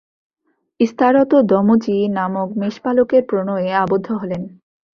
ইস্তারত 0.79 1.31
দমুজি-নামক 1.49 2.49
মেষপালকের 2.61 3.23
প্রণয়ে 3.29 3.69
আবদ্ধ 3.83 4.07
হলেন। 4.11 4.41